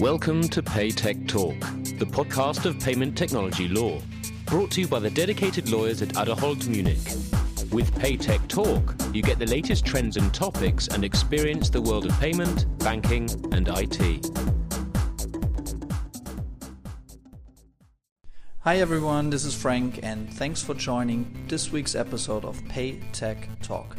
[0.00, 1.60] Welcome to PayTech Talk,
[1.98, 4.00] the podcast of payment technology law,
[4.46, 6.98] brought to you by the dedicated lawyers at Adderholt Munich.
[7.70, 12.18] With PayTech Talk, you get the latest trends and topics and experience the world of
[12.18, 14.26] payment, banking, and IT.
[18.60, 23.96] Hi everyone, this is Frank, and thanks for joining this week's episode of PayTech Talk.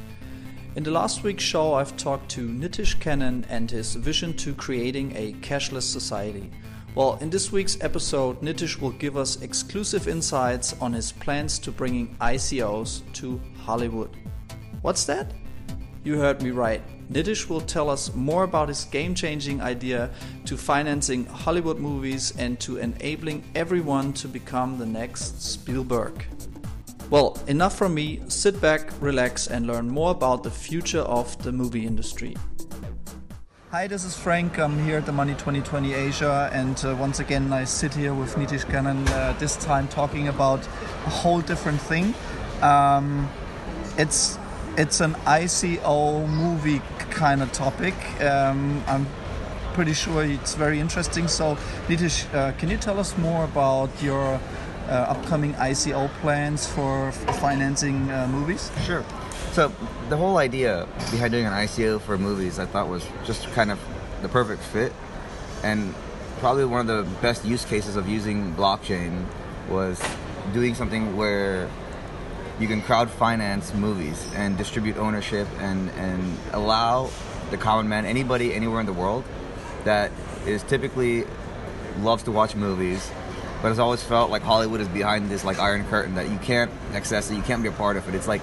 [0.76, 5.16] In the last week's show, I've talked to Nitish Kannan and his vision to creating
[5.16, 6.50] a cashless society.
[6.96, 11.72] Well, in this week's episode, Nitish will give us exclusive insights on his plans to
[11.72, 14.10] bringing ICOs to Hollywood.
[14.82, 15.32] What's that?
[16.04, 16.82] You heard me right.
[17.12, 20.10] Nitish will tell us more about his game changing idea
[20.46, 26.26] to financing Hollywood movies and to enabling everyone to become the next Spielberg.
[27.14, 28.22] Well, enough from me.
[28.28, 32.36] Sit back, relax, and learn more about the future of the movie industry.
[33.70, 34.58] Hi, this is Frank.
[34.58, 38.34] I'm here at the Money 2020 Asia, and uh, once again, I sit here with
[38.34, 40.66] Nitish Kannan, uh, this time talking about
[41.06, 42.16] a whole different thing.
[42.64, 43.30] Um,
[44.00, 44.40] it's
[44.76, 47.94] it's an ICO movie kind of topic.
[48.24, 49.06] Um, I'm
[49.74, 51.28] pretty sure it's very interesting.
[51.28, 51.58] So,
[51.88, 54.40] Nitish, uh, can you tell us more about your
[54.92, 58.72] upcoming ICO plans for financing uh, movies?
[58.86, 59.04] Sure.
[59.52, 59.72] So
[60.10, 63.80] the whole idea behind doing an ICO for movies, I thought was just kind of
[64.22, 64.94] the perfect fit,
[65.64, 65.94] and
[66.40, 69.26] probably one of the best use cases of using blockchain
[69.70, 70.02] was
[70.54, 71.70] doing something where
[72.60, 77.10] you can crowd finance movies and distribute ownership and and allow
[77.52, 79.24] the common man, anybody anywhere in the world
[79.84, 80.12] that
[80.46, 81.26] is typically
[82.00, 83.12] loves to watch movies
[83.64, 86.70] but it's always felt like Hollywood is behind this like iron curtain that you can't
[86.92, 88.14] access it, you can't be a part of it.
[88.14, 88.42] It's like,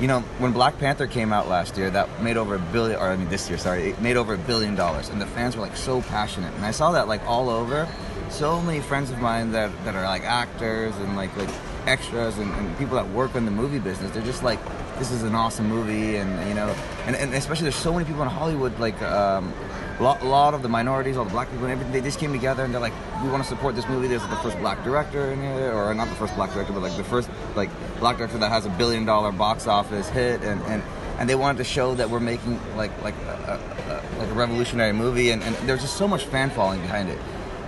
[0.00, 3.08] you know, when Black Panther came out last year, that made over a billion, or
[3.08, 5.62] I mean this year, sorry, it made over a billion dollars, and the fans were
[5.62, 7.88] like so passionate, and I saw that like all over.
[8.30, 11.50] So many friends of mine that that are like actors and like like
[11.86, 14.60] extras and, and people that work in the movie business, they're just like,
[15.00, 16.72] this is an awesome movie, and you know,
[17.06, 19.02] and, and especially there's so many people in Hollywood like.
[19.02, 19.52] Um,
[20.00, 22.18] a lot, a lot, of the minorities, all the black people and everything, they just
[22.18, 24.08] came together and they're like, we want to support this movie.
[24.08, 26.96] There's the first black director in it, or not the first black director, but like
[26.96, 27.68] the first like
[28.00, 30.82] black director that has a billion dollar box office hit, and and,
[31.18, 34.94] and they wanted to show that we're making like like a, a, like a revolutionary
[34.94, 37.18] movie, and, and there's just so much fan following behind it.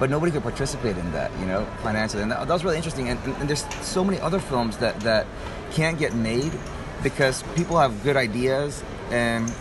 [0.00, 3.10] But nobody could participate in that, you know, financially, and that, that was really interesting.
[3.10, 5.26] And, and, and there's so many other films that that
[5.72, 6.52] can't get made
[7.02, 9.52] because people have good ideas and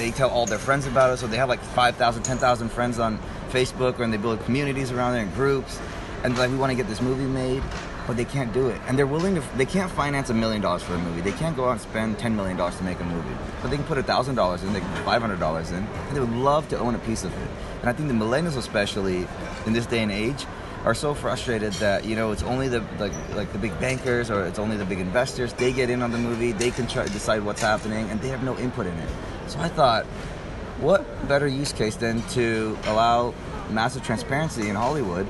[0.00, 1.18] they tell all their friends about it.
[1.18, 3.18] So they have like 5,000, 10,000 friends on
[3.50, 5.78] Facebook, and they build communities around there and groups.
[6.24, 7.62] And like, we want to get this movie made,
[8.06, 8.80] but they can't do it.
[8.88, 11.20] And they're willing to, they can't finance a million dollars for a movie.
[11.20, 13.36] They can't go out and spend $10 million to make a movie.
[13.60, 16.68] But they can put $1,000 in, they can put $500 in, and they would love
[16.70, 17.50] to own a piece of it.
[17.80, 19.26] And I think the millennials, especially
[19.66, 20.46] in this day and age,
[20.84, 24.46] are so frustrated that you know it's only the like like the big bankers or
[24.46, 25.52] it's only the big investors.
[25.52, 26.52] They get in on the movie.
[26.52, 29.10] They can try decide what's happening, and they have no input in it.
[29.50, 30.06] So I thought,
[30.78, 33.34] what better use case than to allow
[33.68, 35.26] massive transparency in Hollywood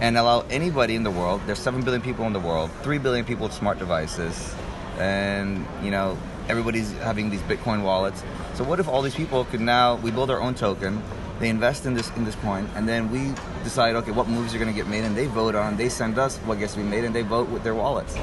[0.00, 3.24] and allow anybody in the world, there's 7 billion people in the world, 3 billion
[3.24, 4.54] people with smart devices,
[5.00, 6.16] and, you know,
[6.48, 8.22] everybody's having these Bitcoin wallets.
[8.54, 11.02] So what if all these people could now, we build our own token,
[11.40, 14.58] they invest in this in this coin, and then we decide, okay, what movies are
[14.58, 16.84] going to get made, and they vote on, they send us what gets to be
[16.84, 18.16] made, and they vote with their wallets.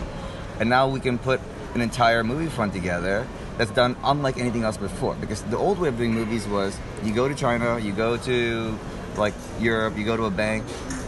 [0.62, 1.42] And now we can put
[1.74, 5.16] an entire movie fund together that's done unlike anything else before.
[5.16, 8.78] Because the old way of doing movies was you go to China, you go to
[9.18, 10.66] like Europe, you go to a bank,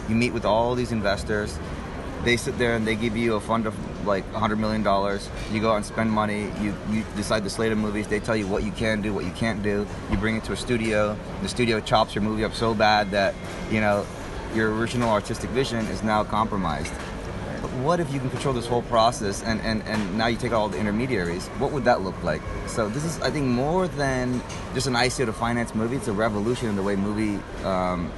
[0.08, 1.58] you meet with all these investors.
[2.24, 3.74] They sit there and they give you a fund of
[4.06, 4.82] like $100 million.
[5.52, 6.50] You go out and spend money.
[6.60, 8.08] You, you decide the slate of movies.
[8.08, 9.86] They tell you what you can do, what you can't do.
[10.10, 11.16] You bring it to a studio.
[11.42, 13.34] The studio chops your movie up so bad that,
[13.70, 14.04] you know,
[14.54, 16.92] your original artistic vision is now compromised.
[17.82, 20.58] What if you can control this whole process and, and, and now you take out
[20.58, 21.46] all the intermediaries?
[21.58, 22.42] What would that look like?
[22.66, 24.42] So this is, I think, more than
[24.74, 25.94] just an ICO to finance movie.
[25.94, 28.10] It's a revolution in the way movie, um,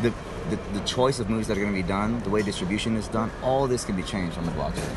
[0.00, 0.14] the,
[0.48, 3.06] the, the choice of movies that are going to be done, the way distribution is
[3.08, 3.30] done.
[3.42, 4.96] All this can be changed on the blockchain.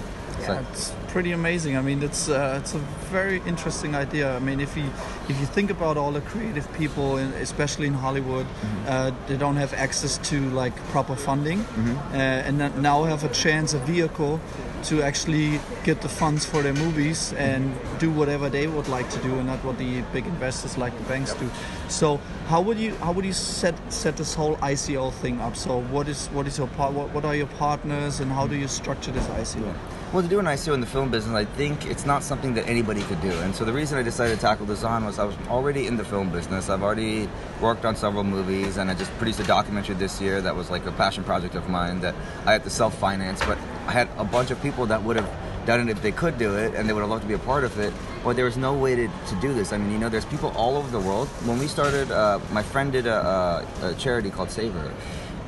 [0.53, 1.77] Yeah, it's pretty amazing.
[1.77, 2.79] I mean, it's uh, it's a
[3.11, 4.35] very interesting idea.
[4.35, 4.85] I mean, if you
[5.29, 8.87] if you think about all the creative people, in, especially in Hollywood, mm-hmm.
[8.87, 11.97] uh, they don't have access to like proper funding, mm-hmm.
[12.13, 14.39] uh, and now have a chance, a vehicle
[14.83, 19.19] to actually get the funds for their movies and do whatever they would like to
[19.19, 21.49] do, and not what the big investors like the banks do.
[21.87, 22.17] So
[22.47, 25.55] how would you how would you set set this whole ICO thing up?
[25.55, 26.93] So what is what is your part?
[26.93, 29.73] What, what are your partners, and how do you structure this ICO?
[30.15, 32.65] Well, to do an ICO in the film business, I think it's not something that
[32.69, 33.31] anybody could do.
[33.41, 35.97] And so the reason I decided to tackle this on was I was already in
[35.97, 36.69] the film business.
[36.69, 37.27] I've already
[37.59, 40.85] worked on several movies, and I just produced a documentary this year that was like
[40.85, 42.15] a passion project of mine that
[42.45, 43.41] I had to self finance.
[43.45, 43.57] But
[43.87, 45.29] I had a bunch of people that would have
[45.65, 47.39] done it if they could do it, and they would have loved to be a
[47.39, 47.93] part of it.
[48.23, 49.73] But there was no way to, to do this.
[49.73, 51.27] I mean, you know, there's people all over the world.
[51.43, 54.93] When we started, uh, my friend did a, a, a charity called Savor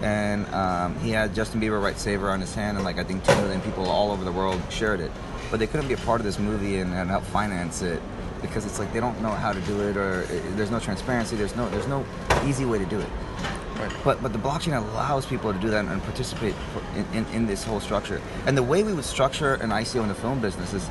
[0.01, 3.23] and um, he had Justin Bieber write "Savor" on his hand, and like I think
[3.23, 5.11] two million people all over the world shared it,
[5.49, 8.01] but they couldn't be a part of this movie and, and help finance it
[8.41, 11.35] because it's like they don't know how to do it, or it, there's no transparency,
[11.35, 12.05] there's no there's no
[12.45, 13.09] easy way to do it.
[13.77, 13.91] Right.
[14.03, 16.55] But but the blockchain allows people to do that and participate
[16.95, 18.21] in, in, in this whole structure.
[18.45, 20.89] And the way we would structure an ICO in the film business is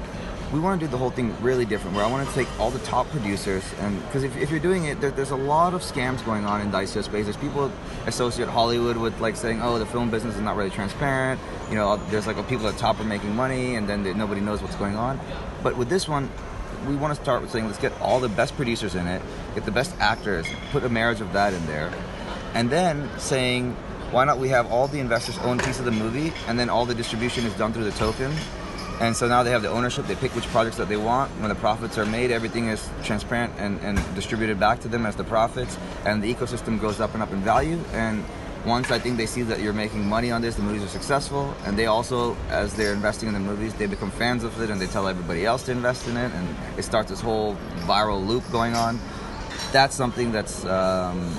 [0.53, 2.71] we want to do the whole thing really different where i want to take all
[2.71, 5.83] the top producers and because if, if you're doing it there, there's a lot of
[5.83, 7.71] scams going on in the ico space there's people
[8.07, 11.41] associate hollywood with like saying oh the film business is not really transparent.
[11.69, 14.63] You know there's like people at top are making money and then they, nobody knows
[14.63, 15.19] what's going on.
[15.63, 16.31] But with this one
[16.87, 19.23] we want to start with saying let's get all the best producers in it
[19.55, 21.93] get the best actors put a marriage of that in there.
[22.55, 23.75] And then saying
[24.11, 26.87] why not we have all the investors own piece of the movie and then all
[26.87, 28.33] the distribution is done through the token
[29.01, 30.07] and so now they have the ownership.
[30.07, 31.31] They pick which projects that they want.
[31.41, 35.17] When the profits are made, everything is transparent and, and distributed back to them as
[35.17, 35.77] the profits.
[36.07, 37.79] And the ecosystem goes up and up in value.
[37.93, 38.25] And
[38.65, 41.55] once I think they see that you're making money on this, the movies are successful.
[41.67, 44.81] And they also, as they're investing in the movies, they become fans of it and
[44.81, 46.33] they tell everybody else to invest in it.
[46.33, 48.99] And it starts this whole viral loop going on.
[49.73, 51.37] That's something that's um,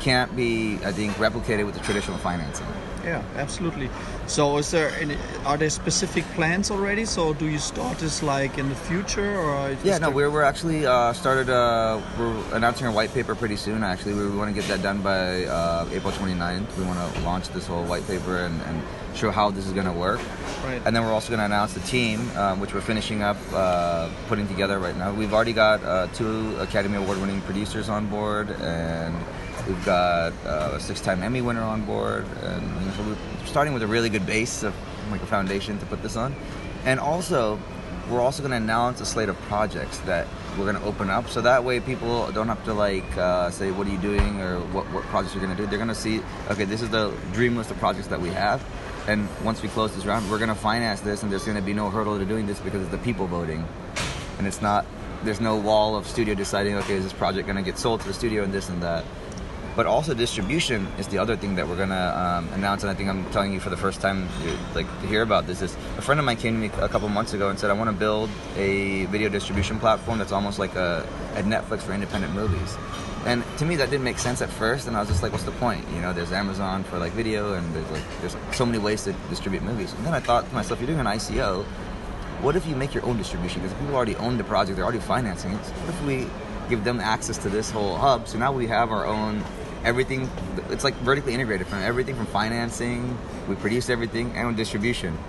[0.00, 2.66] can't be, I think, replicated with the traditional financing.
[3.04, 3.88] Yeah, absolutely.
[4.26, 7.04] So, is there any, are there specific plans already?
[7.04, 10.86] So, do you start this like in the future, or yeah, no, we're, we're actually
[10.86, 11.48] uh, started.
[11.50, 13.82] Uh, we're announcing a white paper pretty soon.
[13.82, 16.76] Actually, we want to get that done by uh, April 29th.
[16.76, 18.82] We want to launch this whole white paper and, and
[19.14, 20.20] show how this is going to work.
[20.64, 20.80] Right.
[20.84, 24.10] And then we're also going to announce the team, um, which we're finishing up uh,
[24.28, 25.12] putting together right now.
[25.12, 29.16] We've already got uh, two Academy Award-winning producers on board and
[29.70, 33.86] We've got uh, a six-time Emmy winner on board, and so we're starting with a
[33.86, 34.74] really good base of
[35.12, 36.34] like a foundation to put this on.
[36.84, 37.56] And also,
[38.10, 40.26] we're also going to announce a slate of projects that
[40.58, 43.70] we're going to open up, so that way people don't have to like uh, say,
[43.70, 45.94] "What are you doing?" or "What what projects you're going to do." They're going to
[45.94, 46.20] see,
[46.50, 48.64] okay, this is the dream list of projects that we have,
[49.06, 51.62] and once we close this round, we're going to finance this, and there's going to
[51.62, 53.64] be no hurdle to doing this because it's the people voting,
[54.38, 54.84] and it's not.
[55.22, 58.08] There's no wall of studio deciding, okay, is this project going to get sold to
[58.08, 59.04] the studio and this and that
[59.80, 63.08] but also distribution is the other thing that we're gonna um, announce and i think
[63.08, 64.28] i'm telling you for the first time
[64.74, 67.08] like to hear about this is a friend of mine came to me a couple
[67.08, 68.28] months ago and said i want to build
[68.58, 72.76] a video distribution platform that's almost like a, a netflix for independent movies.
[73.24, 75.44] And to me that didn't make sense at first and i was just like what's
[75.44, 75.82] the point?
[75.94, 79.14] You know there's amazon for like video and there's like there's so many ways to
[79.30, 79.94] distribute movies.
[79.94, 81.64] And then i thought to myself you're doing an ico
[82.42, 83.62] what if you make your own distribution?
[83.62, 85.64] Because people already own the project they're already financing it.
[85.84, 86.26] What if we
[86.68, 88.28] give them access to this whole hub?
[88.28, 89.42] So now we have our own
[89.84, 90.30] everything
[90.70, 93.16] it's like vertically integrated from everything from financing
[93.48, 95.16] we produce everything and distribution.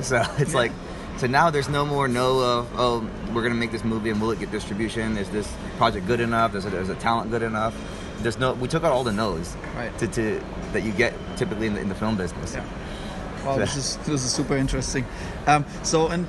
[0.00, 0.70] So it's like
[1.16, 4.30] so now there's no more no of oh we're gonna make this movie and will
[4.30, 5.18] it get distribution?
[5.18, 6.54] Is this project good enough?
[6.54, 7.74] Is it is a talent good enough?
[8.20, 9.96] There's no we took out all the no's right.
[9.98, 10.40] to, to
[10.72, 12.54] that you get typically in the, in the film business.
[12.54, 12.64] Yeah.
[13.44, 15.04] Wow, this is this is super interesting.
[15.46, 16.26] Um, so, and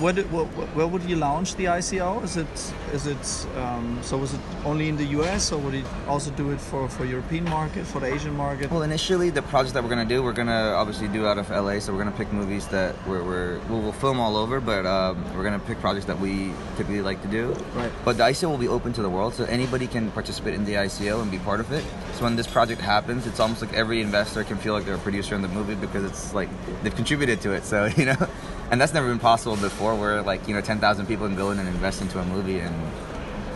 [0.00, 2.22] where, did, where, where, would you launch the ICO?
[2.22, 4.16] Is it is it um, so?
[4.16, 7.44] Was it only in the US, or would you also do it for for European
[7.44, 8.70] market, for the Asian market?
[8.70, 11.80] Well, initially, the project that we're gonna do, we're gonna obviously do out of LA.
[11.80, 15.22] So we're gonna pick movies that we're, we're we'll, we'll film all over, but um,
[15.36, 17.54] we're gonna pick projects that we typically like to do.
[17.74, 17.92] Right.
[18.04, 20.74] But the ICO will be open to the world, so anybody can participate in the
[20.74, 21.84] ICO and be part of it.
[22.14, 24.98] So when this project happens, it's almost like every investor can feel like they're a
[24.98, 26.48] producer in the movie because it's like
[26.82, 27.64] they've contributed to it.
[27.64, 28.28] So you know,
[28.70, 29.94] and that's never been possible before.
[29.94, 32.58] Where like you know, ten thousand people can go in and invest into a movie,
[32.58, 32.74] and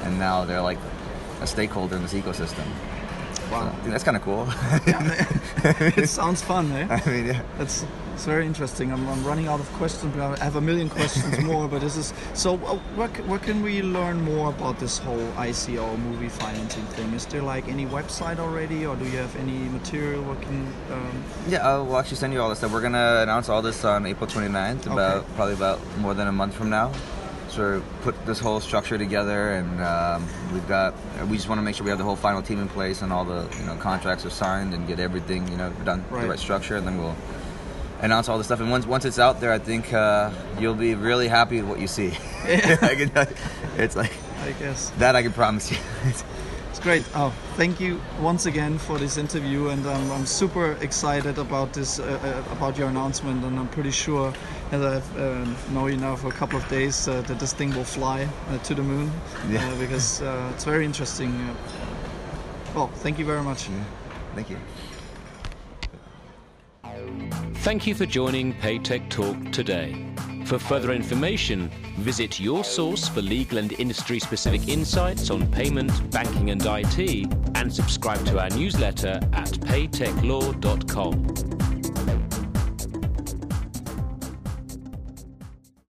[0.02, 0.78] and now they're like
[1.40, 2.66] a stakeholder in this ecosystem.
[3.50, 4.46] Wow, so, that's kind of cool.
[4.86, 5.26] yeah,
[5.96, 6.86] it sounds fun, eh?
[6.90, 7.84] I mean, yeah, that's
[8.16, 8.90] it's very interesting.
[8.92, 10.16] I'm, I'm, running out of questions.
[10.16, 12.56] I have a million questions more, but this is so.
[12.56, 17.12] Where, where can we learn more about this whole ICO movie financing thing?
[17.12, 20.22] Is there like any website already, or do you have any material?
[20.22, 20.66] What can?
[20.90, 21.24] Um...
[21.46, 22.72] Yeah, uh, we'll actually send you all this stuff.
[22.72, 25.26] We're gonna announce all this on April 29th, about okay.
[25.36, 26.92] probably about more than a month from now.
[27.50, 30.94] So put this whole structure together, and um, we've got.
[31.28, 33.12] We just want to make sure we have the whole final team in place, and
[33.12, 36.22] all the you know contracts are signed, and get everything you know done right.
[36.22, 37.16] the right structure, and then we'll
[38.00, 38.60] announce all this stuff.
[38.60, 41.80] And once once it's out there, I think uh, you'll be really happy with what
[41.80, 42.10] you see.
[42.46, 42.76] Yeah.
[42.82, 43.10] I can,
[43.76, 44.12] it's like
[44.44, 44.90] I guess.
[44.98, 45.78] that I can promise you.
[46.70, 47.04] It's great.
[47.14, 51.98] Oh, thank you once again for this interview, and um, I'm super excited about this,
[51.98, 54.30] uh, uh, about your announcement, and I'm pretty sure,
[54.72, 57.74] as I uh, know you now for a couple of days, uh, that this thing
[57.74, 59.10] will fly uh, to the moon,
[59.48, 59.66] Yeah.
[59.66, 61.30] uh, because uh, it's very interesting.
[61.48, 61.54] Uh,
[62.74, 63.68] well, thank you very much.
[64.34, 64.58] Thank you.
[67.66, 70.06] Thank you for joining Paytech Talk today.
[70.44, 76.50] For further information, visit your source for legal and industry specific insights on payment, banking,
[76.50, 81.55] and IT, and subscribe to our newsletter at paytechlaw.com.